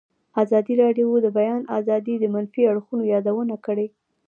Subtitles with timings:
[0.43, 3.87] ازادي راډیو د د بیان آزادي د منفي اړخونو یادونه کړې.